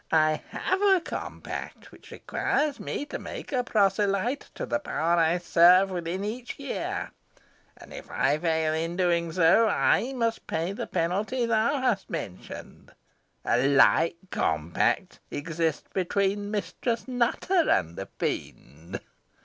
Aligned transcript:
"I 0.11 0.41
have 0.49 0.81
a 0.81 0.99
compact 0.99 1.91
which 1.91 2.09
requires 2.09 2.79
me 2.79 3.05
to 3.05 3.19
make 3.19 3.51
a 3.51 3.63
proselyte 3.63 4.49
to 4.55 4.65
the 4.65 4.79
power 4.79 5.17
I 5.17 5.37
serve 5.37 5.91
within 5.91 6.23
each 6.23 6.57
year, 6.57 7.11
and 7.77 7.93
if 7.93 8.09
I 8.09 8.39
fail 8.39 8.73
in 8.73 8.95
doing 8.97 9.31
so, 9.31 9.67
I 9.67 10.13
must 10.13 10.47
pay 10.47 10.71
the 10.71 10.87
penalty 10.87 11.45
thou 11.45 11.77
hast 11.79 12.09
mentioned. 12.09 12.95
A 13.45 13.61
like 13.67 14.17
compact 14.31 15.19
exists 15.29 15.87
between 15.93 16.49
Mistress 16.49 17.07
Nutter 17.07 17.69
and 17.69 17.95
the 17.95 18.07
Fiend." 18.17 19.01